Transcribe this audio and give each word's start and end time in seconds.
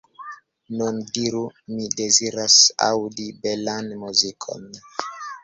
Nun 0.77 0.95
diru: 1.17 1.41
mi 1.73 1.85
deziras 1.99 2.57
aŭdi 2.87 3.29
belan 3.45 3.93
muzikon. 4.03 4.69